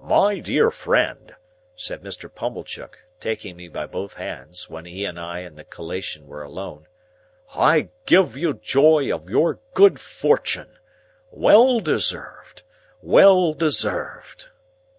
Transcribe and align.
"My 0.00 0.38
dear 0.38 0.70
friend," 0.70 1.34
said 1.76 2.00
Mr. 2.02 2.34
Pumblechook, 2.34 3.00
taking 3.20 3.54
me 3.54 3.68
by 3.68 3.84
both 3.84 4.14
hands, 4.14 4.70
when 4.70 4.86
he 4.86 5.04
and 5.04 5.20
I 5.20 5.40
and 5.40 5.58
the 5.58 5.64
collation 5.64 6.26
were 6.26 6.42
alone, 6.42 6.86
"I 7.54 7.90
give 8.06 8.34
you 8.34 8.54
joy 8.54 9.14
of 9.14 9.28
your 9.28 9.60
good 9.74 10.00
fortune. 10.00 10.78
Well 11.30 11.80
deserved, 11.80 12.62
well 13.02 13.52
deserved!" 13.52 14.48